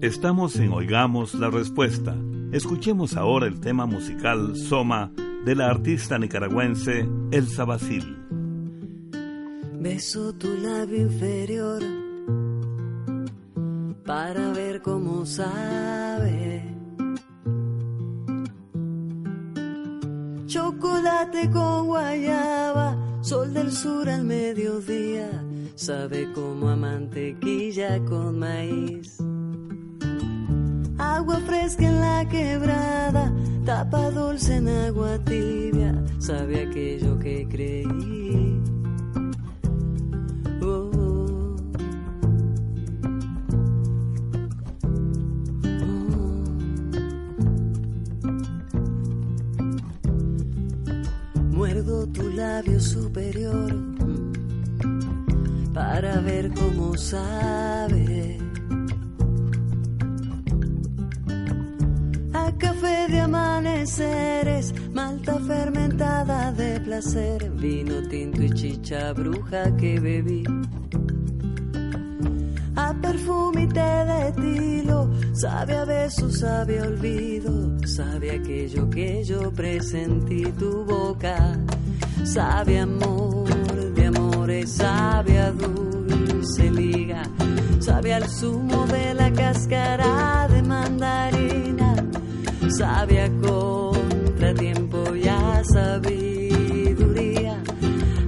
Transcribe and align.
Estamos 0.00 0.54
en 0.54 0.72
Oigamos 0.72 1.34
la 1.34 1.50
Respuesta. 1.50 2.16
Escuchemos 2.52 3.16
ahora 3.16 3.48
el 3.48 3.58
tema 3.58 3.86
musical 3.86 4.54
Soma 4.54 5.10
de 5.44 5.56
la 5.56 5.68
artista 5.68 6.16
nicaragüense 6.16 7.08
Elsa 7.32 7.64
Basil. 7.64 8.16
Beso 9.80 10.32
tu 10.34 10.56
labio 10.58 10.98
inferior 10.98 11.82
para 14.04 14.52
ver 14.52 14.80
cómo 14.80 15.26
sabe 15.26 16.73
chocolate 20.54 21.50
con 21.50 21.86
guayaba, 21.86 22.96
sol 23.22 23.52
del 23.52 23.72
sur 23.72 24.08
al 24.08 24.22
mediodía, 24.22 25.28
sabe 25.74 26.32
como 26.32 26.68
a 26.68 26.76
mantequilla 26.76 27.98
con 28.04 28.38
maíz. 28.38 29.18
Agua 30.96 31.40
fresca 31.40 31.84
en 31.84 31.98
la 31.98 32.28
quebrada, 32.28 33.32
tapa 33.64 34.10
dulce 34.10 34.54
en 34.58 34.68
agua 34.68 35.18
tibia, 35.24 35.92
sabe 36.20 36.68
aquello 36.68 37.18
que 37.18 37.48
creí. 37.48 38.73
Superior 52.80 53.74
para 55.72 56.20
ver 56.20 56.52
cómo 56.52 56.96
sabe. 56.96 58.38
A 62.32 62.52
café 62.58 63.08
de 63.08 63.20
amaneceres, 63.20 64.74
malta 64.92 65.38
fermentada 65.40 66.52
de 66.52 66.80
placer, 66.80 67.50
vino 67.52 68.06
tinto 68.08 68.42
y 68.42 68.50
chicha 68.50 69.12
bruja 69.12 69.74
que 69.76 69.98
bebí. 69.98 70.44
A 72.76 72.92
perfume 72.94 73.62
y 73.62 73.68
té 73.68 73.92
de 74.10 74.32
tilo, 74.32 74.73
sabe 75.34 75.76
a 75.76 75.84
beso, 75.84 76.30
sabe 76.30 76.80
olvido, 76.80 77.76
sabe 77.86 78.30
aquello 78.30 78.88
que 78.88 79.22
yo 79.24 79.52
presentí 79.52 80.44
tu 80.58 80.84
boca. 80.84 81.58
Sabe 82.24 82.80
amor 82.80 83.48
de 83.94 84.06
amores, 84.06 84.70
sabe 84.70 85.38
a 85.38 85.50
dulce 85.52 86.70
liga, 86.70 87.22
sabe 87.80 88.14
al 88.14 88.26
zumo 88.28 88.86
de 88.86 89.12
la 89.12 89.30
cáscara 89.30 90.48
de 90.48 90.62
mandarina, 90.62 91.94
sabe 92.70 93.20
a 93.20 93.30
contratiempo 93.42 95.14
y 95.14 95.24
sabiduría, 95.72 97.62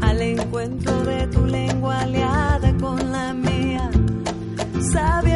al 0.02 0.20
encuentro 0.20 1.02
de 1.04 1.26
tu 1.28 1.46
lengua 1.46 2.00
aliada 2.00 2.76
con 2.76 3.10
la 3.10 3.32
mía, 3.32 3.90
sabe 4.92 5.35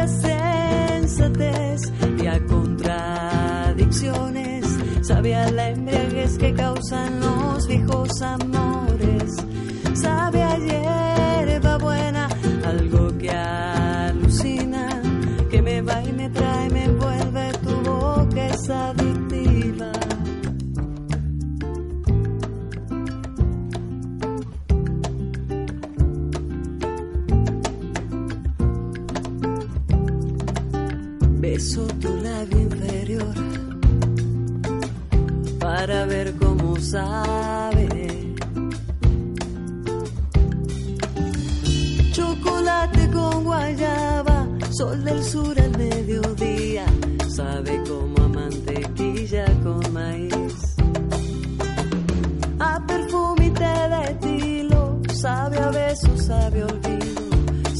sabe 5.21 5.35
a 5.35 5.51
la 5.51 5.69
embriaguez 5.69 6.35
que 6.39 6.51
causan 6.51 7.19
los 7.19 7.67
viejos 7.67 8.21
amores 8.23 8.50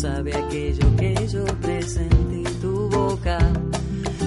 sabe 0.02 0.36
aquello 0.36 0.96
que 0.96 1.14
yo 1.28 1.46
presentí 1.62 2.44
tu 2.60 2.90
boca. 2.90 3.38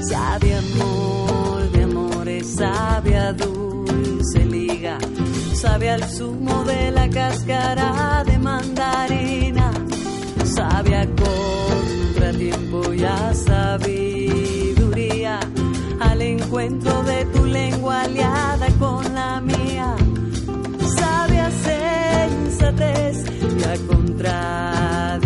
Sabe 0.09 0.54
amor 0.54 1.71
de 1.73 1.83
amores, 1.83 2.47
sabe 2.54 3.16
a 3.16 3.33
dulce 3.33 4.45
liga, 4.45 4.99
sabe 5.54 5.90
al 5.90 6.04
zumo 6.04 6.62
de 6.62 6.93
la 6.93 7.11
cáscara 7.11 8.23
de 8.25 8.38
mandarina, 8.38 9.73
sabe 10.45 10.97
a 10.97 11.07
contratiempo 11.07 12.93
y 12.93 13.02
a 13.04 13.35
sabiduría, 13.35 13.81
al 16.00 16.23
encuentro 16.23 17.02
de 17.02 17.25
tu 17.35 17.47
lengua 17.47 18.02
aliada 18.02 18.69
con 18.78 19.12
la 19.12 19.40
mía, 19.40 19.97
sabe 20.99 21.40
a 21.40 21.50
sensatez 21.50 23.25
y 23.59 23.62
a 23.64 23.76
contradicciones, 23.88 25.24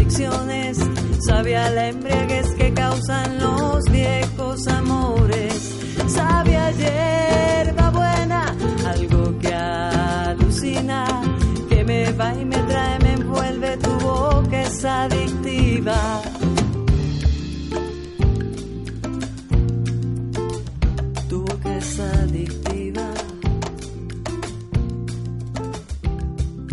sabe 1.21 1.57
a 1.57 1.71
la 1.71 1.89
embriaguez 1.89 2.55
que 2.55 2.73
causan 2.75 3.39
los 3.39 3.85
viejos 3.85 4.67
amores. 4.67 5.55
Sabe 6.09 6.57
a 6.57 6.71
hierba 6.73 7.91
buena, 7.91 8.57
algo 8.87 9.39
que 9.39 9.55
alucina, 9.55 11.05
que 11.69 11.85
me 11.85 12.11
va 12.13 12.35
y 12.35 12.45
me 12.45 12.57
trae, 12.57 12.99
me 13.01 13.13
envuelve 13.13 13.77
tu 13.77 13.91
boca, 14.01 14.63
es 14.63 14.85
adictiva. 14.85 16.28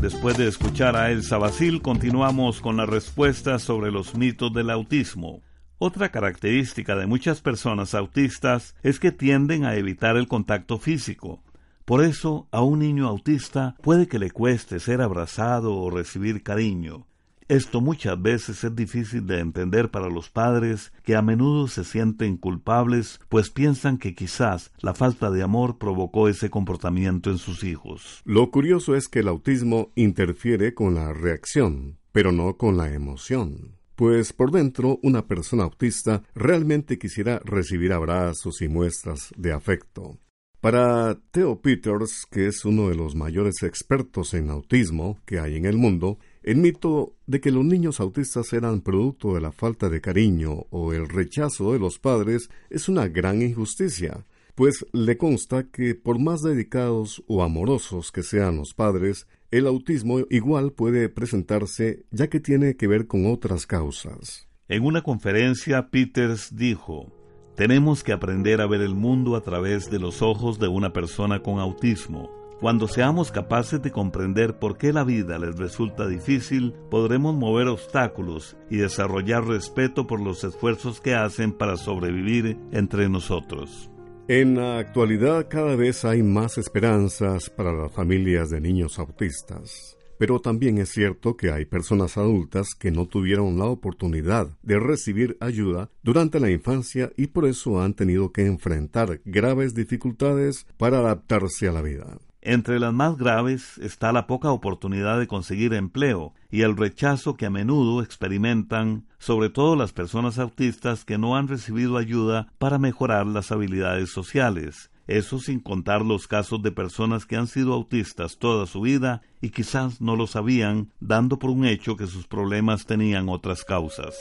Después 0.01 0.37
de 0.37 0.47
escuchar 0.47 0.95
a 0.95 1.11
Elsa 1.11 1.37
Basil, 1.37 1.81
continuamos 1.81 2.61
con 2.61 2.77
la 2.77 2.85
respuesta 2.85 3.59
sobre 3.59 3.91
los 3.91 4.15
mitos 4.15 4.53
del 4.53 4.69
autismo. 4.69 5.41
Otra 5.77 6.09
característica 6.09 6.95
de 6.95 7.05
muchas 7.05 7.41
personas 7.41 7.95
autistas 7.95 8.75
es 8.83 8.99
que 8.99 9.11
tienden 9.11 9.65
a 9.65 9.75
evitar 9.75 10.15
el 10.17 10.27
contacto 10.27 10.77
físico. 10.77 11.43
Por 11.85 12.03
eso, 12.03 12.47
a 12.51 12.61
un 12.61 12.79
niño 12.79 13.07
autista 13.07 13.75
puede 13.81 14.07
que 14.07 14.19
le 14.19 14.31
cueste 14.31 14.79
ser 14.79 15.01
abrazado 15.01 15.75
o 15.75 15.89
recibir 15.89 16.43
cariño. 16.43 17.07
Esto 17.47 17.79
muchas 17.79 18.19
veces 18.19 18.63
es 18.63 18.75
difícil 18.75 19.27
de 19.27 19.39
entender 19.39 19.91
para 19.91 20.09
los 20.09 20.31
padres 20.31 20.91
que 21.03 21.15
a 21.15 21.21
menudo 21.21 21.67
se 21.67 21.83
sienten 21.83 22.37
culpables 22.37 23.19
pues 23.29 23.51
piensan 23.51 23.99
que 23.99 24.15
quizás 24.15 24.71
la 24.79 24.95
falta 24.95 25.29
de 25.29 25.43
amor 25.43 25.77
provocó 25.77 26.27
ese 26.27 26.49
comportamiento 26.49 27.29
en 27.29 27.37
sus 27.37 27.63
hijos. 27.63 28.23
Lo 28.25 28.49
curioso 28.49 28.95
es 28.95 29.07
que 29.07 29.19
el 29.19 29.27
autismo 29.27 29.91
interfiere 29.93 30.73
con 30.73 30.95
la 30.95 31.13
reacción, 31.13 31.99
pero 32.11 32.31
no 32.31 32.57
con 32.57 32.77
la 32.77 32.91
emoción. 32.91 33.75
Pues 33.95 34.33
por 34.33 34.49
dentro 34.49 34.99
una 35.03 35.27
persona 35.27 35.65
autista 35.65 36.23
realmente 36.33 36.97
quisiera 36.97 37.39
recibir 37.45 37.93
abrazos 37.93 38.63
y 38.63 38.69
muestras 38.69 39.31
de 39.37 39.53
afecto. 39.53 40.17
Para 40.65 41.19
Theo 41.29 41.61
Peters, 41.61 42.25
que 42.31 42.47
es 42.47 42.65
uno 42.65 42.89
de 42.89 42.95
los 42.95 43.13
mayores 43.13 43.61
expertos 43.61 44.33
en 44.33 44.49
autismo 44.49 45.19
que 45.27 45.39
hay 45.39 45.57
en 45.57 45.65
el 45.65 45.77
mundo, 45.77 46.17
el 46.45 46.57
mito 46.57 47.15
de 47.25 47.41
que 47.41 47.49
los 47.49 47.65
niños 47.65 47.99
autistas 47.99 48.53
eran 48.53 48.81
producto 48.81 49.33
de 49.33 49.41
la 49.41 49.51
falta 49.51 49.89
de 49.89 49.99
cariño 49.99 50.67
o 50.69 50.93
el 50.93 51.09
rechazo 51.09 51.73
de 51.73 51.79
los 51.79 51.97
padres 51.97 52.51
es 52.69 52.87
una 52.87 53.07
gran 53.07 53.41
injusticia, 53.41 54.27
pues 54.53 54.85
le 54.93 55.17
consta 55.17 55.63
que 55.63 55.95
por 55.95 56.19
más 56.19 56.43
dedicados 56.43 57.23
o 57.25 57.41
amorosos 57.41 58.11
que 58.11 58.21
sean 58.21 58.57
los 58.57 58.75
padres, 58.75 59.27
el 59.49 59.65
autismo 59.65 60.19
igual 60.29 60.71
puede 60.71 61.09
presentarse 61.09 62.05
ya 62.11 62.27
que 62.27 62.39
tiene 62.39 62.75
que 62.75 62.85
ver 62.85 63.07
con 63.07 63.25
otras 63.25 63.65
causas. 63.65 64.47
En 64.67 64.85
una 64.85 65.01
conferencia, 65.01 65.89
Peters 65.89 66.55
dijo, 66.55 67.11
tenemos 67.55 68.03
que 68.03 68.13
aprender 68.13 68.61
a 68.61 68.67
ver 68.67 68.81
el 68.81 68.93
mundo 68.93 69.35
a 69.35 69.41
través 69.41 69.89
de 69.89 69.97
los 69.97 70.21
ojos 70.21 70.59
de 70.59 70.67
una 70.67 70.93
persona 70.93 71.41
con 71.41 71.57
autismo. 71.57 72.44
Cuando 72.61 72.87
seamos 72.87 73.31
capaces 73.31 73.81
de 73.81 73.91
comprender 73.91 74.57
por 74.59 74.77
qué 74.77 74.93
la 74.93 75.03
vida 75.03 75.37
les 75.37 75.57
resulta 75.57 76.07
difícil, 76.07 76.73
podremos 76.89 77.35
mover 77.35 77.67
obstáculos 77.67 78.55
y 78.69 78.77
desarrollar 78.77 79.45
respeto 79.45 80.07
por 80.07 80.21
los 80.21 80.43
esfuerzos 80.45 81.01
que 81.01 81.15
hacen 81.15 81.51
para 81.51 81.75
sobrevivir 81.75 82.57
entre 82.71 83.09
nosotros. 83.09 83.91
En 84.29 84.55
la 84.55 84.79
actualidad 84.79 85.47
cada 85.49 85.75
vez 85.75 86.05
hay 86.05 86.23
más 86.23 86.57
esperanzas 86.57 87.49
para 87.49 87.73
las 87.73 87.91
familias 87.91 88.49
de 88.49 88.61
niños 88.61 88.99
autistas. 88.99 89.97
Pero 90.17 90.39
también 90.39 90.77
es 90.77 90.89
cierto 90.89 91.35
que 91.35 91.51
hay 91.51 91.65
personas 91.65 92.17
adultas 92.17 92.73
que 92.73 92.89
no 92.89 93.05
tuvieron 93.05 93.59
la 93.59 93.65
oportunidad 93.65 94.47
de 94.63 94.79
recibir 94.79 95.37
ayuda 95.41 95.89
durante 96.03 96.39
la 96.39 96.49
infancia 96.49 97.11
y 97.17 97.27
por 97.27 97.45
eso 97.45 97.81
han 97.81 97.93
tenido 97.93 98.31
que 98.31 98.45
enfrentar 98.45 99.19
graves 99.25 99.75
dificultades 99.75 100.65
para 100.77 100.99
adaptarse 100.99 101.67
a 101.67 101.73
la 101.73 101.81
vida. 101.81 102.17
Entre 102.47 102.79
las 102.79 102.93
más 102.93 103.17
graves 103.17 103.79
está 103.79 104.11
la 104.11 104.27
poca 104.27 104.51
oportunidad 104.51 105.17
de 105.17 105.25
conseguir 105.25 105.73
empleo 105.73 106.35
y 106.51 106.61
el 106.61 106.77
rechazo 106.77 107.33
que 107.33 107.47
a 107.47 107.49
menudo 107.49 108.03
experimentan, 108.03 109.07
sobre 109.17 109.49
todo 109.49 109.75
las 109.75 109.93
personas 109.93 110.37
autistas 110.37 111.05
que 111.05 111.17
no 111.17 111.35
han 111.37 111.47
recibido 111.47 111.97
ayuda 111.97 112.53
para 112.59 112.77
mejorar 112.77 113.25
las 113.25 113.51
habilidades 113.51 114.11
sociales. 114.11 114.91
Eso 115.07 115.39
sin 115.39 115.59
contar 115.59 116.03
los 116.03 116.27
casos 116.27 116.61
de 116.61 116.71
personas 116.71 117.25
que 117.25 117.35
han 117.35 117.47
sido 117.47 117.73
autistas 117.73 118.37
toda 118.37 118.67
su 118.67 118.81
vida 118.81 119.23
y 119.41 119.49
quizás 119.49 119.99
no 119.99 120.15
lo 120.15 120.27
sabían, 120.27 120.91
dando 120.99 121.39
por 121.39 121.49
un 121.49 121.65
hecho 121.65 121.97
que 121.97 122.05
sus 122.05 122.27
problemas 122.27 122.85
tenían 122.85 123.27
otras 123.27 123.63
causas. 123.63 124.13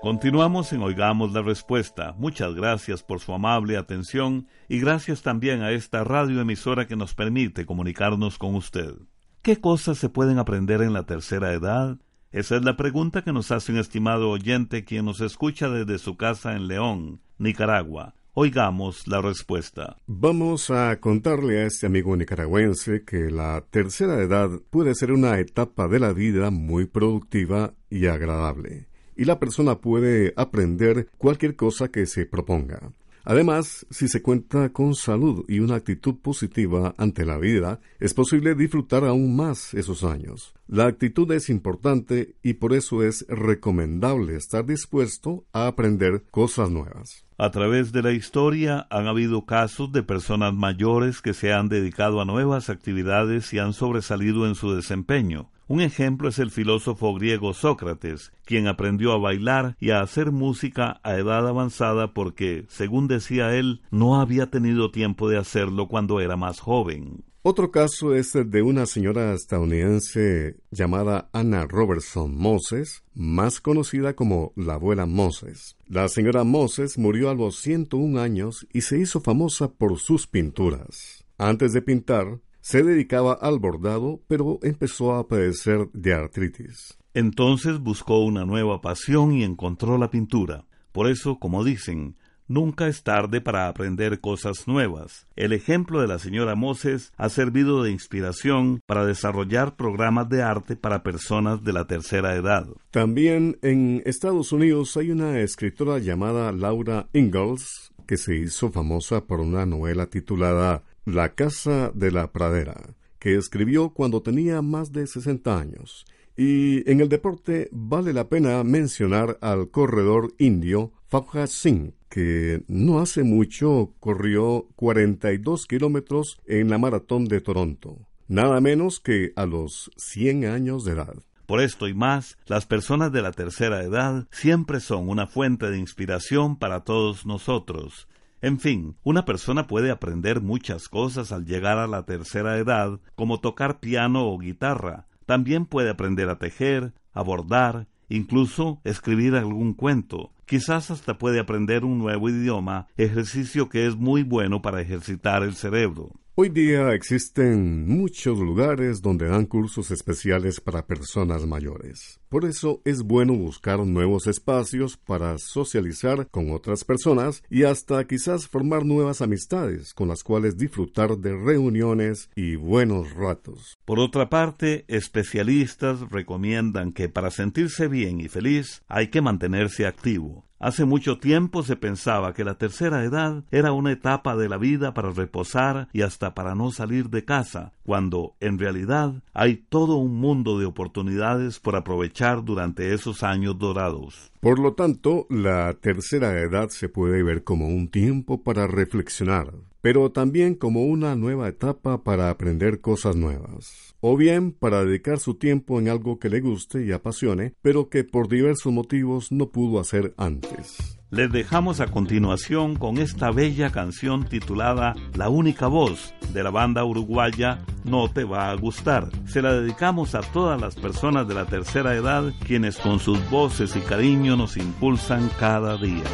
Continuamos 0.00 0.72
en 0.72 0.80
Oigamos 0.80 1.34
la 1.34 1.42
Respuesta. 1.42 2.14
Muchas 2.16 2.54
gracias 2.54 3.02
por 3.02 3.20
su 3.20 3.34
amable 3.34 3.76
atención 3.76 4.46
y 4.66 4.80
gracias 4.80 5.20
también 5.20 5.60
a 5.60 5.72
esta 5.72 6.04
radioemisora 6.04 6.86
que 6.86 6.96
nos 6.96 7.14
permite 7.14 7.66
comunicarnos 7.66 8.38
con 8.38 8.54
usted. 8.54 8.94
¿Qué 9.42 9.60
cosas 9.60 9.98
se 9.98 10.08
pueden 10.08 10.38
aprender 10.38 10.80
en 10.80 10.94
la 10.94 11.04
tercera 11.04 11.52
edad? 11.52 11.98
Esa 12.32 12.56
es 12.56 12.64
la 12.64 12.78
pregunta 12.78 13.20
que 13.20 13.34
nos 13.34 13.50
hace 13.50 13.72
un 13.72 13.78
estimado 13.78 14.30
oyente 14.30 14.86
quien 14.86 15.04
nos 15.04 15.20
escucha 15.20 15.68
desde 15.68 15.98
su 15.98 16.16
casa 16.16 16.56
en 16.56 16.66
León, 16.66 17.20
Nicaragua. 17.36 18.14
Oigamos 18.32 19.06
la 19.06 19.20
respuesta. 19.20 19.98
Vamos 20.06 20.70
a 20.70 20.98
contarle 20.98 21.60
a 21.60 21.66
este 21.66 21.84
amigo 21.84 22.16
nicaragüense 22.16 23.04
que 23.04 23.30
la 23.30 23.66
tercera 23.70 24.18
edad 24.22 24.48
puede 24.70 24.94
ser 24.94 25.12
una 25.12 25.38
etapa 25.40 25.88
de 25.88 26.00
la 26.00 26.14
vida 26.14 26.50
muy 26.50 26.86
productiva 26.86 27.74
y 27.90 28.06
agradable 28.06 28.89
y 29.20 29.26
la 29.26 29.38
persona 29.38 29.82
puede 29.82 30.32
aprender 30.34 31.10
cualquier 31.18 31.54
cosa 31.54 31.88
que 31.88 32.06
se 32.06 32.24
proponga. 32.24 32.94
Además, 33.22 33.86
si 33.90 34.08
se 34.08 34.22
cuenta 34.22 34.70
con 34.70 34.94
salud 34.94 35.44
y 35.46 35.60
una 35.60 35.74
actitud 35.74 36.14
positiva 36.22 36.94
ante 36.96 37.26
la 37.26 37.36
vida, 37.36 37.80
es 37.98 38.14
posible 38.14 38.54
disfrutar 38.54 39.04
aún 39.04 39.36
más 39.36 39.74
esos 39.74 40.04
años. 40.04 40.54
La 40.68 40.86
actitud 40.86 41.30
es 41.32 41.50
importante 41.50 42.34
y 42.42 42.54
por 42.54 42.72
eso 42.72 43.02
es 43.02 43.26
recomendable 43.28 44.36
estar 44.36 44.64
dispuesto 44.64 45.44
a 45.52 45.66
aprender 45.66 46.24
cosas 46.30 46.70
nuevas. 46.70 47.26
A 47.36 47.50
través 47.50 47.92
de 47.92 48.00
la 48.00 48.12
historia 48.12 48.86
han 48.88 49.06
habido 49.06 49.44
casos 49.44 49.92
de 49.92 50.02
personas 50.02 50.54
mayores 50.54 51.20
que 51.20 51.34
se 51.34 51.52
han 51.52 51.68
dedicado 51.68 52.22
a 52.22 52.24
nuevas 52.24 52.70
actividades 52.70 53.52
y 53.52 53.58
han 53.58 53.74
sobresalido 53.74 54.46
en 54.46 54.54
su 54.54 54.74
desempeño. 54.74 55.50
Un 55.70 55.80
ejemplo 55.80 56.28
es 56.28 56.40
el 56.40 56.50
filósofo 56.50 57.14
griego 57.14 57.54
Sócrates, 57.54 58.32
quien 58.44 58.66
aprendió 58.66 59.12
a 59.12 59.18
bailar 59.18 59.76
y 59.78 59.90
a 59.90 60.00
hacer 60.00 60.32
música 60.32 61.00
a 61.04 61.14
edad 61.14 61.46
avanzada 61.46 62.12
porque, 62.12 62.64
según 62.68 63.06
decía 63.06 63.54
él, 63.54 63.80
no 63.92 64.20
había 64.20 64.50
tenido 64.50 64.90
tiempo 64.90 65.28
de 65.28 65.38
hacerlo 65.38 65.86
cuando 65.86 66.18
era 66.18 66.36
más 66.36 66.58
joven. 66.58 67.22
Otro 67.42 67.70
caso 67.70 68.16
es 68.16 68.34
el 68.34 68.50
de 68.50 68.62
una 68.62 68.84
señora 68.84 69.32
estadounidense 69.32 70.56
llamada 70.72 71.30
Anna 71.32 71.66
Robertson 71.68 72.34
Moses, 72.36 73.04
más 73.14 73.60
conocida 73.60 74.16
como 74.16 74.52
la 74.56 74.74
abuela 74.74 75.06
Moses. 75.06 75.76
La 75.86 76.08
señora 76.08 76.42
Moses 76.42 76.98
murió 76.98 77.30
a 77.30 77.34
los 77.36 77.60
101 77.60 78.20
años 78.20 78.66
y 78.72 78.80
se 78.80 78.98
hizo 78.98 79.20
famosa 79.20 79.70
por 79.70 80.00
sus 80.00 80.26
pinturas. 80.26 81.24
Antes 81.38 81.72
de 81.72 81.80
pintar, 81.80 82.40
se 82.60 82.82
dedicaba 82.82 83.34
al 83.34 83.58
bordado, 83.58 84.20
pero 84.28 84.58
empezó 84.62 85.14
a 85.14 85.26
padecer 85.28 85.88
de 85.92 86.14
artritis. 86.14 86.98
Entonces 87.14 87.80
buscó 87.80 88.20
una 88.24 88.44
nueva 88.44 88.80
pasión 88.80 89.32
y 89.32 89.42
encontró 89.42 89.98
la 89.98 90.10
pintura. 90.10 90.64
Por 90.92 91.08
eso, 91.08 91.38
como 91.38 91.64
dicen, 91.64 92.16
nunca 92.50 92.88
es 92.88 93.02
tarde 93.02 93.40
para 93.40 93.68
aprender 93.68 94.20
cosas 94.20 94.66
nuevas. 94.66 95.26
El 95.36 95.52
ejemplo 95.52 96.00
de 96.00 96.08
la 96.08 96.18
señora 96.18 96.56
Moses 96.56 97.12
ha 97.16 97.28
servido 97.28 97.82
de 97.82 97.92
inspiración 97.92 98.80
para 98.86 99.06
desarrollar 99.06 99.76
programas 99.76 100.28
de 100.28 100.42
arte 100.42 100.76
para 100.76 101.02
personas 101.02 101.62
de 101.62 101.72
la 101.72 101.86
tercera 101.86 102.34
edad. 102.34 102.66
También 102.90 103.58
en 103.62 104.02
Estados 104.04 104.52
Unidos 104.52 104.96
hay 104.96 105.10
una 105.10 105.40
escritora 105.40 105.98
llamada 105.98 106.52
Laura 106.52 107.08
Ingalls 107.12 107.92
que 108.06 108.16
se 108.16 108.34
hizo 108.36 108.72
famosa 108.72 109.24
por 109.24 109.38
una 109.38 109.64
novela 109.66 110.06
titulada 110.06 110.82
la 111.04 111.34
Casa 111.34 111.92
de 111.94 112.10
la 112.10 112.32
Pradera, 112.32 112.94
que 113.18 113.36
escribió 113.36 113.90
cuando 113.90 114.22
tenía 114.22 114.62
más 114.62 114.92
de 114.92 115.06
60 115.06 115.58
años. 115.58 116.06
Y 116.36 116.90
en 116.90 117.00
el 117.00 117.08
deporte 117.08 117.68
vale 117.72 118.12
la 118.12 118.28
pena 118.28 118.64
mencionar 118.64 119.38
al 119.40 119.70
corredor 119.70 120.32
indio 120.38 120.92
Fabha 121.08 121.46
Singh, 121.46 121.92
que 122.08 122.62
no 122.66 123.00
hace 123.00 123.22
mucho 123.22 123.94
corrió 124.00 124.68
42 124.76 125.66
kilómetros 125.66 126.40
en 126.46 126.70
la 126.70 126.78
maratón 126.78 127.26
de 127.26 127.40
Toronto, 127.40 127.98
nada 128.26 128.60
menos 128.60 129.00
que 129.00 129.32
a 129.36 129.46
los 129.46 129.90
100 129.96 130.46
años 130.46 130.84
de 130.84 130.92
edad. 130.92 131.14
Por 131.46 131.60
esto 131.60 131.88
y 131.88 131.94
más, 131.94 132.38
las 132.46 132.64
personas 132.64 133.10
de 133.10 133.22
la 133.22 133.32
tercera 133.32 133.82
edad 133.82 134.28
siempre 134.30 134.78
son 134.78 135.08
una 135.08 135.26
fuente 135.26 135.68
de 135.68 135.78
inspiración 135.78 136.56
para 136.56 136.84
todos 136.84 137.26
nosotros, 137.26 138.06
en 138.42 138.58
fin, 138.58 138.96
una 139.02 139.24
persona 139.24 139.66
puede 139.66 139.90
aprender 139.90 140.40
muchas 140.40 140.88
cosas 140.88 141.30
al 141.30 141.44
llegar 141.44 141.78
a 141.78 141.86
la 141.86 142.04
tercera 142.04 142.56
edad, 142.56 142.98
como 143.14 143.40
tocar 143.40 143.80
piano 143.80 144.26
o 144.26 144.38
guitarra. 144.38 145.06
También 145.26 145.66
puede 145.66 145.90
aprender 145.90 146.30
a 146.30 146.38
tejer, 146.38 146.94
a 147.12 147.22
bordar, 147.22 147.86
incluso 148.08 148.80
escribir 148.84 149.34
algún 149.34 149.74
cuento. 149.74 150.32
Quizás 150.46 150.90
hasta 150.90 151.18
puede 151.18 151.38
aprender 151.38 151.84
un 151.84 151.98
nuevo 151.98 152.28
idioma, 152.28 152.88
ejercicio 152.96 153.68
que 153.68 153.86
es 153.86 153.96
muy 153.96 154.22
bueno 154.22 154.62
para 154.62 154.80
ejercitar 154.80 155.42
el 155.42 155.54
cerebro. 155.54 156.10
Hoy 156.42 156.48
día 156.48 156.94
existen 156.94 157.86
muchos 157.86 158.38
lugares 158.38 159.02
donde 159.02 159.28
dan 159.28 159.44
cursos 159.44 159.90
especiales 159.90 160.58
para 160.58 160.86
personas 160.86 161.44
mayores. 161.44 162.18
Por 162.30 162.46
eso 162.46 162.80
es 162.86 163.02
bueno 163.02 163.34
buscar 163.34 163.80
nuevos 163.80 164.26
espacios 164.26 164.96
para 164.96 165.36
socializar 165.36 166.28
con 166.30 166.50
otras 166.50 166.84
personas 166.84 167.42
y 167.50 167.64
hasta 167.64 168.02
quizás 168.06 168.48
formar 168.48 168.86
nuevas 168.86 169.20
amistades 169.20 169.92
con 169.92 170.08
las 170.08 170.24
cuales 170.24 170.56
disfrutar 170.56 171.18
de 171.18 171.36
reuniones 171.36 172.30
y 172.34 172.56
buenos 172.56 173.12
ratos. 173.12 173.78
Por 173.84 174.00
otra 174.00 174.30
parte, 174.30 174.86
especialistas 174.88 176.08
recomiendan 176.08 176.92
que 176.92 177.10
para 177.10 177.30
sentirse 177.30 177.86
bien 177.86 178.18
y 178.18 178.28
feliz 178.28 178.82
hay 178.88 179.08
que 179.08 179.20
mantenerse 179.20 179.84
activo. 179.84 180.49
Hace 180.62 180.84
mucho 180.84 181.16
tiempo 181.16 181.62
se 181.62 181.74
pensaba 181.74 182.34
que 182.34 182.44
la 182.44 182.56
tercera 182.56 183.02
edad 183.02 183.44
era 183.50 183.72
una 183.72 183.92
etapa 183.92 184.36
de 184.36 184.46
la 184.46 184.58
vida 184.58 184.92
para 184.92 185.10
reposar 185.10 185.88
y 185.94 186.02
hasta 186.02 186.34
para 186.34 186.54
no 186.54 186.70
salir 186.70 187.08
de 187.08 187.24
casa, 187.24 187.72
cuando 187.82 188.36
en 188.40 188.58
realidad 188.58 189.22
hay 189.32 189.56
todo 189.56 189.96
un 189.96 190.16
mundo 190.16 190.58
de 190.58 190.66
oportunidades 190.66 191.60
por 191.60 191.76
aprovechar 191.76 192.44
durante 192.44 192.92
esos 192.92 193.22
años 193.22 193.58
dorados. 193.58 194.30
Por 194.40 194.58
lo 194.58 194.74
tanto, 194.74 195.26
la 195.30 195.72
tercera 195.80 196.38
edad 196.38 196.68
se 196.68 196.90
puede 196.90 197.22
ver 197.22 197.42
como 197.42 197.68
un 197.68 197.88
tiempo 197.88 198.42
para 198.42 198.66
reflexionar, 198.66 199.54
pero 199.80 200.10
también 200.12 200.54
como 200.54 200.84
una 200.84 201.16
nueva 201.16 201.48
etapa 201.48 202.02
para 202.02 202.30
aprender 202.30 202.80
cosas 202.80 203.16
nuevas, 203.16 203.94
o 204.00 204.16
bien 204.16 204.52
para 204.52 204.84
dedicar 204.84 205.18
su 205.18 205.34
tiempo 205.34 205.78
en 205.78 205.88
algo 205.88 206.18
que 206.18 206.28
le 206.28 206.40
guste 206.40 206.84
y 206.84 206.92
apasione, 206.92 207.54
pero 207.62 207.88
que 207.88 208.04
por 208.04 208.28
diversos 208.28 208.72
motivos 208.72 209.32
no 209.32 209.50
pudo 209.50 209.80
hacer 209.80 210.14
antes. 210.16 211.00
Les 211.10 211.30
dejamos 211.32 211.80
a 211.80 211.88
continuación 211.88 212.76
con 212.76 212.98
esta 212.98 213.32
bella 213.32 213.72
canción 213.72 214.28
titulada 214.28 214.94
La 215.14 215.28
única 215.28 215.66
voz 215.66 216.14
de 216.32 216.44
la 216.44 216.50
banda 216.50 216.84
uruguaya 216.84 217.64
No 217.82 218.08
te 218.08 218.22
va 218.22 218.50
a 218.50 218.54
gustar. 218.54 219.08
Se 219.26 219.42
la 219.42 219.52
dedicamos 219.54 220.14
a 220.14 220.20
todas 220.20 220.60
las 220.60 220.76
personas 220.76 221.26
de 221.26 221.34
la 221.34 221.46
tercera 221.46 221.96
edad 221.96 222.32
quienes 222.46 222.76
con 222.76 223.00
sus 223.00 223.28
voces 223.28 223.74
y 223.74 223.80
cariño 223.80 224.36
nos 224.36 224.56
impulsan 224.56 225.28
cada 225.40 225.76
día. 225.78 226.04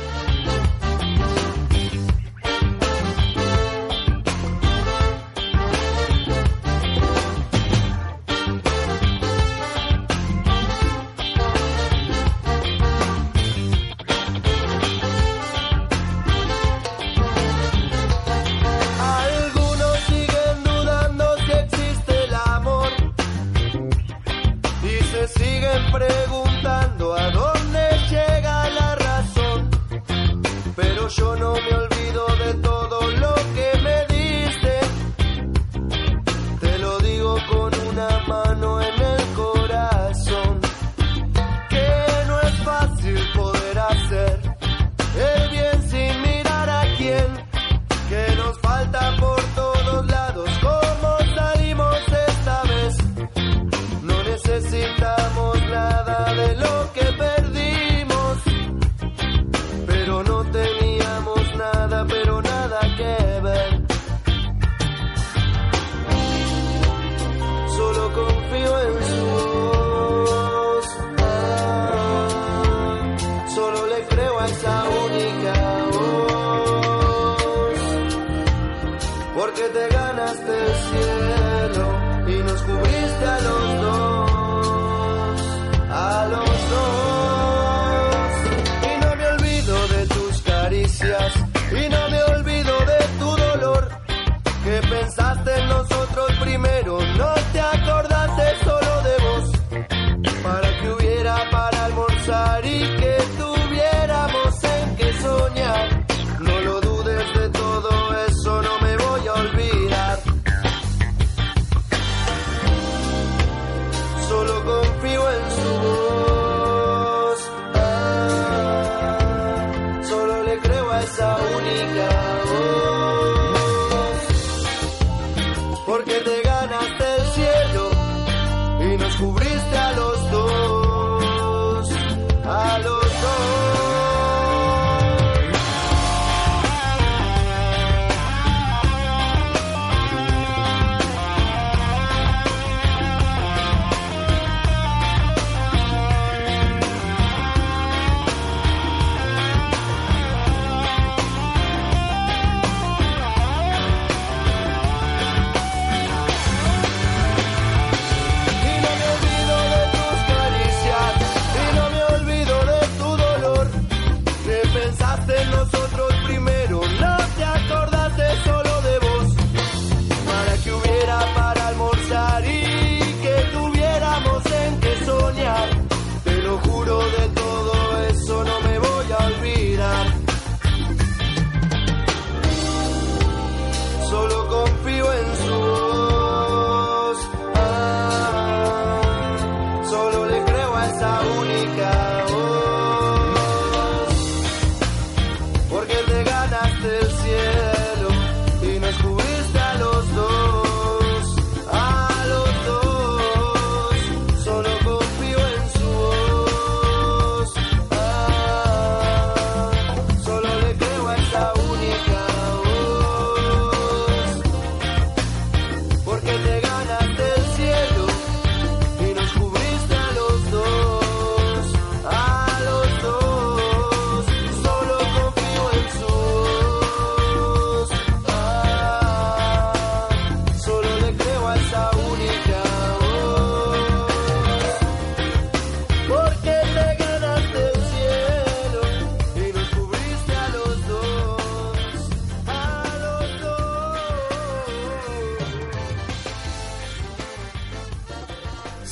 pensaste 94.82 95.58
en 95.58 95.68
nosotros 95.68 96.32
primero, 96.40 96.98
no 97.16 97.34
te 97.52 97.60
acordaste 97.60 98.64
solo. 98.64 98.75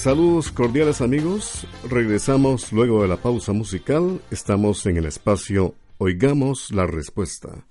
Saludos 0.05 0.53
cordiales 0.53 1.01
amigos, 1.01 1.67
regresamos 1.89 2.75
luego 2.75 3.01
de 3.01 3.09
la 3.09 3.17
pausa 3.17 3.55
musical, 3.55 4.21
estamos 4.31 4.85
en 4.85 4.99
el 4.99 5.07
espacio 5.07 5.77
Oigamos 5.97 6.71
la 6.73 6.87
Respuesta. 6.87 7.65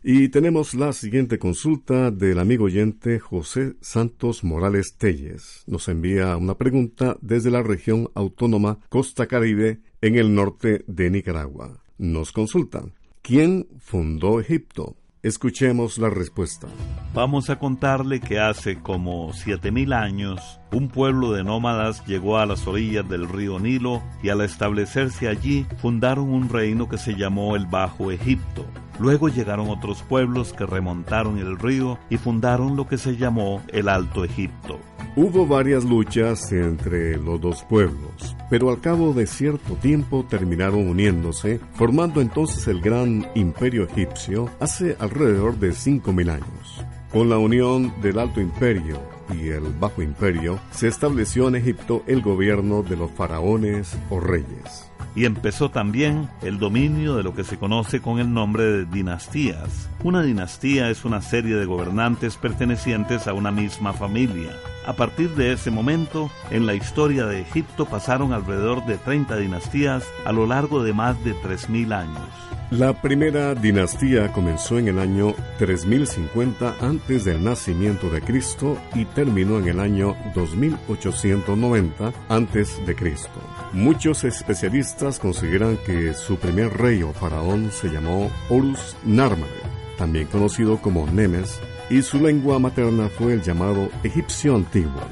Y 0.00 0.28
tenemos 0.28 0.74
la 0.74 0.92
siguiente 0.92 1.40
consulta 1.40 2.12
del 2.12 2.38
amigo 2.38 2.66
oyente 2.66 3.18
José 3.18 3.74
Santos 3.80 4.44
Morales 4.44 4.96
Telles. 4.96 5.64
Nos 5.66 5.88
envía 5.88 6.36
una 6.36 6.54
pregunta 6.54 7.16
desde 7.20 7.50
la 7.50 7.64
región 7.64 8.08
autónoma 8.14 8.78
Costa 8.88 9.26
Caribe 9.26 9.80
en 10.00 10.14
el 10.14 10.36
norte 10.36 10.84
de 10.86 11.10
Nicaragua. 11.10 11.82
Nos 11.98 12.30
consulta, 12.30 12.84
¿quién 13.22 13.66
fundó 13.80 14.38
Egipto? 14.38 14.94
Escuchemos 15.24 15.98
la 15.98 16.10
respuesta. 16.10 16.68
Vamos 17.12 17.50
a 17.50 17.58
contarle 17.58 18.20
que 18.20 18.38
hace 18.38 18.78
como 18.78 19.32
siete 19.32 19.72
mil 19.72 19.92
años 19.92 20.60
un 20.72 20.88
pueblo 20.88 21.32
de 21.32 21.44
nómadas 21.44 22.04
llegó 22.06 22.38
a 22.38 22.46
las 22.46 22.66
orillas 22.66 23.08
del 23.08 23.28
río 23.28 23.58
Nilo 23.58 24.02
y 24.22 24.30
al 24.30 24.40
establecerse 24.40 25.28
allí 25.28 25.66
fundaron 25.78 26.30
un 26.30 26.48
reino 26.48 26.88
que 26.88 26.98
se 26.98 27.14
llamó 27.14 27.56
el 27.56 27.66
Bajo 27.66 28.10
Egipto. 28.10 28.64
Luego 28.98 29.28
llegaron 29.28 29.68
otros 29.68 30.02
pueblos 30.02 30.52
que 30.52 30.66
remontaron 30.66 31.38
el 31.38 31.58
río 31.58 31.98
y 32.08 32.16
fundaron 32.16 32.76
lo 32.76 32.86
que 32.86 32.98
se 32.98 33.16
llamó 33.16 33.62
el 33.68 33.88
Alto 33.88 34.24
Egipto. 34.24 34.78
Hubo 35.14 35.46
varias 35.46 35.84
luchas 35.84 36.52
entre 36.52 37.18
los 37.18 37.40
dos 37.40 37.64
pueblos, 37.64 38.34
pero 38.48 38.70
al 38.70 38.80
cabo 38.80 39.12
de 39.12 39.26
cierto 39.26 39.74
tiempo 39.74 40.24
terminaron 40.28 40.88
uniéndose, 40.88 41.60
formando 41.74 42.22
entonces 42.22 42.66
el 42.68 42.80
gran 42.80 43.26
imperio 43.34 43.84
egipcio 43.84 44.48
hace 44.58 44.96
alrededor 44.98 45.58
de 45.58 45.72
5.000 45.72 46.30
años. 46.30 46.84
Con 47.12 47.28
la 47.28 47.36
unión 47.36 47.92
del 48.00 48.18
Alto 48.18 48.40
Imperio 48.40 49.11
y 49.34 49.48
el 49.48 49.72
Bajo 49.78 50.02
Imperio, 50.02 50.58
se 50.70 50.88
estableció 50.88 51.48
en 51.48 51.56
Egipto 51.56 52.02
el 52.06 52.22
gobierno 52.22 52.82
de 52.82 52.96
los 52.96 53.10
faraones 53.10 53.96
o 54.10 54.20
reyes 54.20 54.92
y 55.14 55.24
empezó 55.24 55.70
también 55.70 56.28
el 56.42 56.58
dominio 56.58 57.16
de 57.16 57.22
lo 57.22 57.34
que 57.34 57.44
se 57.44 57.58
conoce 57.58 58.00
con 58.00 58.18
el 58.18 58.32
nombre 58.32 58.64
de 58.64 58.84
dinastías. 58.86 59.90
Una 60.02 60.22
dinastía 60.22 60.90
es 60.90 61.04
una 61.04 61.20
serie 61.20 61.56
de 61.56 61.66
gobernantes 61.66 62.36
pertenecientes 62.36 63.26
a 63.26 63.34
una 63.34 63.50
misma 63.50 63.92
familia. 63.92 64.52
A 64.86 64.94
partir 64.94 65.30
de 65.34 65.52
ese 65.52 65.70
momento, 65.70 66.30
en 66.50 66.66
la 66.66 66.74
historia 66.74 67.26
de 67.26 67.40
Egipto 67.40 67.86
pasaron 67.86 68.32
alrededor 68.32 68.84
de 68.86 68.96
30 68.98 69.36
dinastías 69.36 70.04
a 70.24 70.32
lo 70.32 70.46
largo 70.46 70.82
de 70.82 70.92
más 70.92 71.22
de 71.24 71.34
3.000 71.34 71.92
años. 71.92 72.51
La 72.72 72.94
primera 72.94 73.54
dinastía 73.54 74.32
comenzó 74.32 74.78
en 74.78 74.88
el 74.88 74.98
año 74.98 75.34
3050 75.58 76.76
antes 76.80 77.26
del 77.26 77.44
nacimiento 77.44 78.08
de 78.08 78.22
Cristo 78.22 78.78
y 78.94 79.04
terminó 79.04 79.58
en 79.58 79.68
el 79.68 79.78
año 79.78 80.16
2890 80.34 82.14
antes 82.30 82.80
de 82.86 82.94
Cristo. 82.94 83.28
Muchos 83.74 84.24
especialistas 84.24 85.18
consideran 85.18 85.76
que 85.84 86.14
su 86.14 86.36
primer 86.36 86.72
rey 86.72 87.02
o 87.02 87.12
faraón 87.12 87.70
se 87.70 87.90
llamó 87.90 88.30
Horus 88.48 88.96
Narmade, 89.04 89.52
también 89.98 90.26
conocido 90.28 90.78
como 90.78 91.06
Nemes, 91.06 91.60
y 91.90 92.00
su 92.00 92.20
lengua 92.20 92.58
materna 92.58 93.10
fue 93.10 93.34
el 93.34 93.42
llamado 93.42 93.90
egipcio 94.02 94.56
antiguo. 94.56 95.02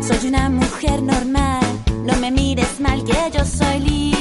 Soy 0.00 0.28
una 0.28 0.48
mujer 0.48 1.02
normal 1.02 1.49
mal 2.80 3.04
que 3.04 3.30
yo 3.36 3.44
soy 3.44 3.80
libre 3.80 4.19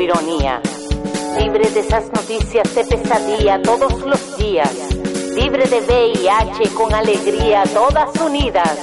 ironía. 0.00 0.60
Libre 1.38 1.70
de 1.70 1.80
esas 1.80 2.04
noticias 2.12 2.74
de 2.74 2.84
pesadilla 2.84 3.60
todos 3.62 4.00
los 4.02 4.36
días. 4.36 4.70
Libre 5.34 5.66
de 5.66 5.80
VIH 5.80 6.74
con 6.74 6.94
alegría, 6.94 7.64
todas 7.72 8.10
unidas. 8.20 8.78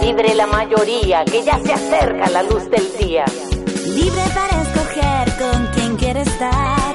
Libre 0.00 0.34
la 0.34 0.46
mayoría, 0.46 1.24
que 1.24 1.42
ya 1.42 1.58
se 1.58 1.72
acerca 1.72 2.28
la 2.30 2.42
luz 2.42 2.68
del 2.68 2.86
día. 2.98 3.24
Libre 3.86 4.22
para 4.34 4.62
escoger 4.62 5.36
con 5.38 5.66
quien 5.74 5.96
quiere 5.96 6.22
estar. 6.22 6.94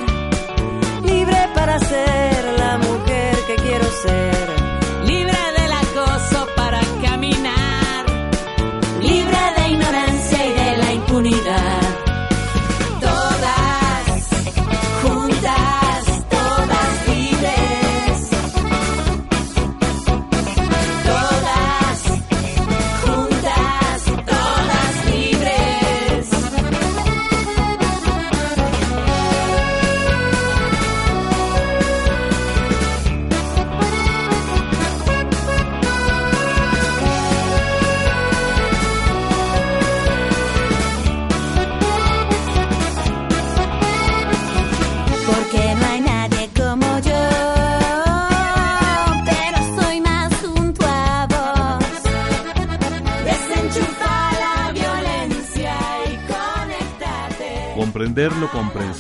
Libre 1.04 1.50
para 1.56 1.80
ser 1.80 2.60
la 2.60 2.78
mujer 2.78 3.36
que 3.48 3.56
quiero 3.56 3.86
ser. 3.86 4.59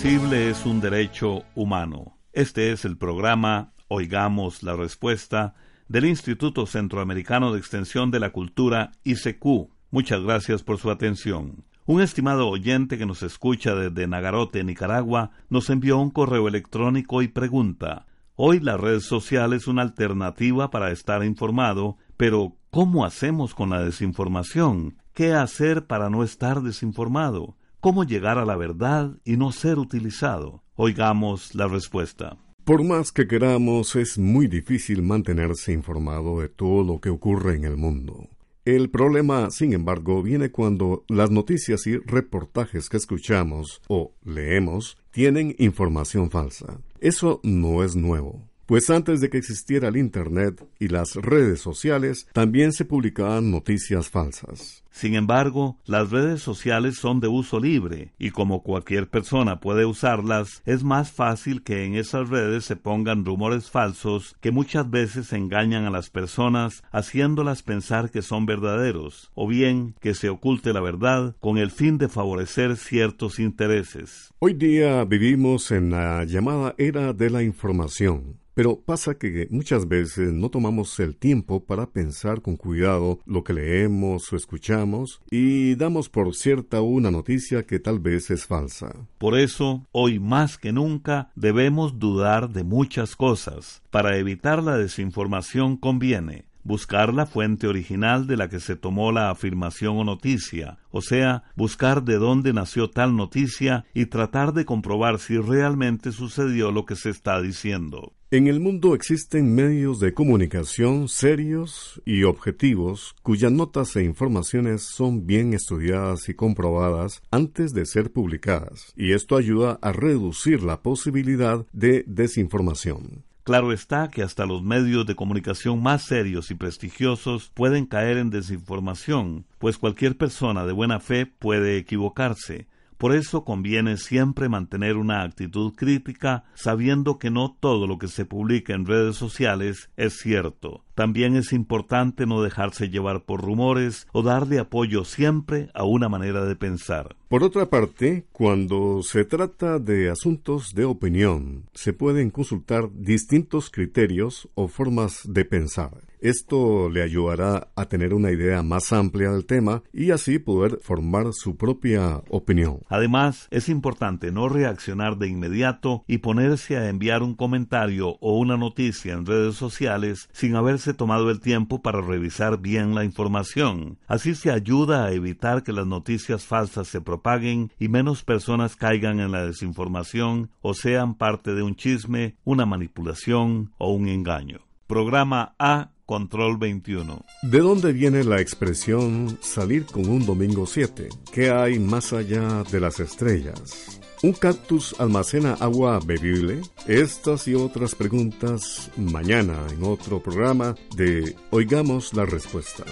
Es 0.01 0.65
un 0.65 0.79
derecho 0.79 1.43
humano. 1.55 2.17
Este 2.31 2.71
es 2.71 2.85
el 2.85 2.97
programa 2.97 3.73
Oigamos 3.89 4.63
la 4.63 4.75
Respuesta 4.75 5.55
del 5.89 6.05
Instituto 6.05 6.65
Centroamericano 6.65 7.51
de 7.51 7.59
Extensión 7.59 8.09
de 8.09 8.21
la 8.21 8.29
Cultura, 8.29 8.91
ICQ. 9.03 9.69
Muchas 9.91 10.23
gracias 10.23 10.63
por 10.63 10.77
su 10.77 10.89
atención. 10.89 11.65
Un 11.85 12.01
estimado 12.01 12.47
oyente 12.47 12.97
que 12.97 13.05
nos 13.05 13.23
escucha 13.23 13.75
desde 13.75 14.07
Nagarote, 14.07 14.63
Nicaragua, 14.63 15.31
nos 15.49 15.69
envió 15.69 15.97
un 15.97 16.11
correo 16.11 16.47
electrónico 16.47 17.21
y 17.21 17.27
pregunta 17.27 18.05
Hoy 18.35 18.61
la 18.61 18.77
red 18.77 19.01
social 19.01 19.51
es 19.51 19.67
una 19.67 19.81
alternativa 19.81 20.69
para 20.69 20.91
estar 20.91 21.25
informado, 21.25 21.97
pero 22.15 22.55
¿cómo 22.69 23.03
hacemos 23.03 23.53
con 23.53 23.71
la 23.71 23.83
desinformación? 23.83 24.95
¿Qué 25.13 25.33
hacer 25.33 25.87
para 25.87 26.09
no 26.09 26.23
estar 26.23 26.61
desinformado? 26.61 27.57
¿Cómo 27.81 28.03
llegar 28.03 28.37
a 28.37 28.45
la 28.45 28.57
verdad 28.57 29.15
y 29.23 29.37
no 29.37 29.53
ser 29.53 29.79
utilizado? 29.79 30.63
Oigamos 30.75 31.55
la 31.55 31.65
respuesta. 31.69 32.37
Por 32.65 32.83
más 32.83 33.13
que 33.13 33.25
queramos, 33.25 33.95
es 33.95 34.17
muy 34.17 34.47
difícil 34.47 35.01
mantenerse 35.01 35.71
informado 35.71 36.41
de 36.41 36.49
todo 36.49 36.83
lo 36.83 36.99
que 36.99 37.09
ocurre 37.09 37.55
en 37.55 37.63
el 37.63 37.77
mundo. 37.77 38.27
El 38.65 38.89
problema, 38.89 39.49
sin 39.49 39.71
embargo, 39.71 40.21
viene 40.21 40.51
cuando 40.51 41.05
las 41.07 41.31
noticias 41.31 41.87
y 41.87 41.97
reportajes 41.99 42.89
que 42.89 42.97
escuchamos 42.97 43.81
o 43.87 44.13
leemos 44.25 44.97
tienen 45.11 45.55
información 45.57 46.29
falsa. 46.29 46.81
Eso 46.99 47.39
no 47.43 47.81
es 47.81 47.95
nuevo 47.95 48.48
pues 48.69 48.91
antes 48.91 49.19
de 49.19 49.31
que 49.31 49.39
existiera 49.39 49.87
el 49.87 49.97
Internet 49.97 50.63
y 50.77 50.89
las 50.89 51.15
redes 51.15 51.59
sociales, 51.59 52.27
también 52.33 52.71
se 52.71 52.85
publicaban 52.85 53.49
noticias 53.49 54.09
falsas. 54.09 54.83
Sin 54.91 55.15
embargo, 55.15 55.79
las 55.85 56.11
redes 56.11 56.43
sociales 56.43 56.97
son 56.97 57.19
de 57.19 57.27
uso 57.27 57.59
libre 57.59 58.13
y 58.19 58.29
como 58.29 58.61
cualquier 58.61 59.09
persona 59.09 59.59
puede 59.59 59.85
usarlas, 59.85 60.61
es 60.67 60.83
más 60.83 61.11
fácil 61.11 61.63
que 61.63 61.83
en 61.85 61.95
esas 61.95 62.29
redes 62.29 62.65
se 62.65 62.75
pongan 62.75 63.25
rumores 63.25 63.71
falsos 63.71 64.35
que 64.39 64.51
muchas 64.51 64.87
veces 64.87 65.33
engañan 65.33 65.85
a 65.85 65.89
las 65.89 66.11
personas 66.11 66.83
haciéndolas 66.91 67.63
pensar 67.63 68.11
que 68.11 68.21
son 68.21 68.45
verdaderos, 68.45 69.31
o 69.33 69.47
bien 69.47 69.95
que 69.99 70.13
se 70.13 70.29
oculte 70.29 70.73
la 70.73 70.81
verdad 70.81 71.35
con 71.39 71.57
el 71.57 71.71
fin 71.71 71.97
de 71.97 72.07
favorecer 72.07 72.77
ciertos 72.77 73.39
intereses. 73.39 74.31
Hoy 74.37 74.53
día 74.53 75.03
vivimos 75.05 75.71
en 75.71 75.89
la 75.89 76.23
llamada 76.25 76.75
era 76.77 77.13
de 77.13 77.31
la 77.31 77.41
información. 77.41 78.38
Pero 78.59 78.75
pasa 78.75 79.17
que 79.17 79.47
muchas 79.51 79.87
veces 79.87 80.33
no 80.33 80.49
tomamos 80.49 80.99
el 80.99 81.15
tiempo 81.15 81.63
para 81.63 81.91
pensar 81.91 82.41
con 82.41 82.57
cuidado 82.57 83.21
lo 83.25 83.41
que 83.41 83.53
leemos 83.53 84.33
o 84.33 84.35
escuchamos 84.35 85.21
y 85.31 85.75
damos 85.75 86.09
por 86.09 86.35
cierta 86.35 86.81
una 86.81 87.09
noticia 87.09 87.65
que 87.65 87.79
tal 87.79 87.99
vez 87.99 88.29
es 88.31 88.45
falsa. 88.45 88.93
Por 89.17 89.39
eso, 89.39 89.87
hoy 89.93 90.19
más 90.19 90.57
que 90.57 90.73
nunca 90.73 91.31
debemos 91.35 91.99
dudar 91.99 92.49
de 92.49 92.65
muchas 92.65 93.15
cosas. 93.15 93.81
Para 93.91 94.17
evitar 94.17 94.61
la 94.61 94.77
desinformación 94.77 95.77
conviene 95.77 96.48
buscar 96.69 97.15
la 97.15 97.25
fuente 97.25 97.65
original 97.65 98.27
de 98.27 98.37
la 98.37 98.47
que 98.47 98.59
se 98.59 98.75
tomó 98.75 99.11
la 99.11 99.31
afirmación 99.31 99.97
o 99.97 100.03
noticia, 100.03 100.77
o 100.91 101.01
sea, 101.01 101.41
buscar 101.55 102.03
de 102.03 102.17
dónde 102.17 102.53
nació 102.53 102.91
tal 102.91 103.15
noticia 103.15 103.85
y 103.95 104.05
tratar 104.05 104.53
de 104.53 104.65
comprobar 104.65 105.17
si 105.17 105.39
realmente 105.39 106.11
sucedió 106.11 106.71
lo 106.71 106.85
que 106.85 106.95
se 106.95 107.09
está 107.09 107.41
diciendo. 107.41 108.13
En 108.29 108.45
el 108.45 108.59
mundo 108.59 108.93
existen 108.93 109.55
medios 109.55 109.99
de 109.99 110.13
comunicación 110.13 111.09
serios 111.09 111.99
y 112.05 112.21
objetivos 112.21 113.15
cuyas 113.23 113.51
notas 113.51 113.95
e 113.95 114.03
informaciones 114.03 114.83
son 114.83 115.25
bien 115.25 115.55
estudiadas 115.55 116.29
y 116.29 116.35
comprobadas 116.35 117.23
antes 117.31 117.73
de 117.73 117.87
ser 117.87 118.11
publicadas, 118.11 118.93
y 118.95 119.13
esto 119.13 119.35
ayuda 119.37 119.79
a 119.81 119.91
reducir 119.91 120.61
la 120.61 120.83
posibilidad 120.83 121.65
de 121.73 122.03
desinformación. 122.05 123.23
Claro 123.49 123.73
está 123.73 124.09
que 124.09 124.21
hasta 124.21 124.45
los 124.45 124.61
medios 124.61 125.07
de 125.07 125.15
comunicación 125.15 125.81
más 125.81 126.03
serios 126.03 126.51
y 126.51 126.53
prestigiosos 126.53 127.49
pueden 127.51 127.87
caer 127.87 128.17
en 128.17 128.29
desinformación, 128.29 129.47
pues 129.57 129.79
cualquier 129.79 130.17
persona 130.17 130.67
de 130.67 130.71
buena 130.71 130.99
fe 130.99 131.25
puede 131.25 131.77
equivocarse. 131.77 132.67
Por 132.99 133.15
eso 133.15 133.45
conviene 133.45 133.97
siempre 133.97 134.49
mantener 134.49 134.97
una 134.97 135.23
actitud 135.23 135.73
crítica, 135.73 136.43
sabiendo 136.53 137.17
que 137.17 137.31
no 137.31 137.57
todo 137.59 137.87
lo 137.87 137.97
que 137.97 138.07
se 138.07 138.23
publica 138.23 138.75
en 138.75 138.85
redes 138.85 139.15
sociales 139.15 139.89
es 139.97 140.17
cierto. 140.17 140.83
También 140.99 141.37
es 141.37 141.53
importante 141.53 142.25
no 142.25 142.41
dejarse 142.41 142.89
llevar 142.89 143.23
por 143.23 143.41
rumores 143.41 144.05
o 144.11 144.21
darle 144.21 144.59
apoyo 144.59 145.05
siempre 145.05 145.69
a 145.73 145.85
una 145.85 146.09
manera 146.09 146.43
de 146.43 146.57
pensar. 146.57 147.15
Por 147.29 147.41
otra 147.41 147.69
parte, 147.69 148.25
cuando 148.33 149.01
se 149.01 149.23
trata 149.23 149.79
de 149.79 150.09
asuntos 150.09 150.75
de 150.75 150.83
opinión, 150.83 151.63
se 151.73 151.93
pueden 151.93 152.31
consultar 152.31 152.89
distintos 152.91 153.69
criterios 153.69 154.49
o 154.55 154.67
formas 154.67 155.21
de 155.23 155.45
pensar. 155.45 156.09
Esto 156.21 156.89
le 156.89 157.01
ayudará 157.01 157.69
a 157.75 157.85
tener 157.85 158.13
una 158.13 158.31
idea 158.31 158.61
más 158.61 158.91
amplia 158.91 159.31
del 159.31 159.45
tema 159.45 159.83
y 159.93 160.11
así 160.11 160.37
poder 160.37 160.79
formar 160.81 161.27
su 161.31 161.55
propia 161.55 162.21
opinión. 162.29 162.81
Además, 162.89 163.47
es 163.51 163.69
importante 163.69 164.33
no 164.33 164.49
reaccionar 164.49 165.17
de 165.17 165.29
inmediato 165.29 166.03
y 166.07 166.17
ponerse 166.17 166.75
a 166.75 166.89
enviar 166.89 167.23
un 167.23 167.35
comentario 167.35 168.17
o 168.19 168.37
una 168.37 168.57
noticia 168.57 169.13
en 169.13 169.25
redes 169.25 169.55
sociales 169.55 170.27
sin 170.33 170.55
haberse 170.55 170.88
tomado 170.93 171.29
el 171.29 171.39
tiempo 171.39 171.81
para 171.81 172.01
revisar 172.01 172.59
bien 172.59 172.95
la 172.95 173.03
información. 173.03 173.97
Así 174.07 174.35
se 174.35 174.51
ayuda 174.51 175.05
a 175.05 175.11
evitar 175.11 175.63
que 175.63 175.73
las 175.73 175.87
noticias 175.87 176.45
falsas 176.45 176.87
se 176.87 177.01
propaguen 177.01 177.71
y 177.79 177.87
menos 177.87 178.23
personas 178.23 178.75
caigan 178.75 179.19
en 179.19 179.31
la 179.31 179.45
desinformación 179.45 180.51
o 180.61 180.73
sean 180.73 181.15
parte 181.15 181.53
de 181.53 181.63
un 181.63 181.75
chisme, 181.75 182.35
una 182.43 182.65
manipulación 182.65 183.71
o 183.77 183.93
un 183.93 184.07
engaño. 184.07 184.59
Programa 184.87 185.55
A 185.59 185.91
Control 186.05 186.57
21. 186.57 187.23
¿De 187.43 187.59
dónde 187.59 187.93
viene 187.93 188.23
la 188.23 188.41
expresión 188.41 189.37
salir 189.41 189.85
con 189.85 190.09
un 190.09 190.25
domingo 190.25 190.65
7? 190.65 191.09
¿Qué 191.31 191.51
hay 191.51 191.77
más 191.77 192.13
allá 192.13 192.63
de 192.63 192.79
las 192.79 192.99
estrellas? 192.99 193.99
¿Un 194.21 194.33
cactus 194.33 194.99
almacena 194.99 195.55
agua 195.61 196.01
bebible? 196.03 196.59
Estas 196.85 197.47
y 197.47 197.55
otras 197.55 197.95
preguntas 197.95 198.91
mañana 198.97 199.57
en 199.71 199.85
otro 199.85 200.21
programa 200.21 200.75
de 200.93 201.37
Oigamos 201.51 202.13
la 202.13 202.25
Respuesta. 202.25 202.83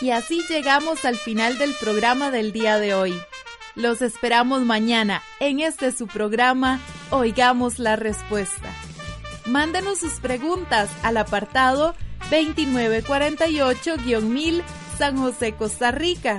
Y 0.00 0.10
así 0.10 0.44
llegamos 0.48 1.04
al 1.04 1.16
final 1.16 1.58
del 1.58 1.74
programa 1.80 2.30
del 2.30 2.52
día 2.52 2.78
de 2.78 2.94
hoy. 2.94 3.20
Los 3.74 4.02
esperamos 4.02 4.62
mañana 4.62 5.20
en 5.40 5.58
este 5.58 5.90
su 5.90 6.06
programa 6.06 6.78
Oigamos 7.10 7.80
la 7.80 7.96
Respuesta. 7.96 8.72
Mándenos 9.46 9.98
sus 9.98 10.20
preguntas 10.20 10.88
al 11.02 11.16
apartado 11.16 11.96
2948-1000 12.30 14.62
San 14.96 15.16
José, 15.16 15.54
Costa 15.54 15.90
Rica 15.90 16.38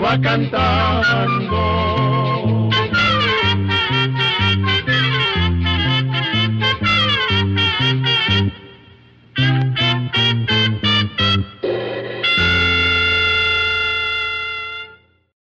va 0.00 0.18
cantando. 0.18 2.19